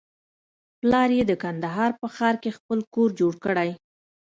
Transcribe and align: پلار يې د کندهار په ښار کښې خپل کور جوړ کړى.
پلار 0.79 1.09
يې 1.17 1.23
د 1.27 1.33
کندهار 1.43 1.91
په 1.99 2.07
ښار 2.15 2.35
کښې 2.43 2.51
خپل 2.57 2.79
کور 2.93 3.09
جوړ 3.19 3.33
کړى. 3.45 3.71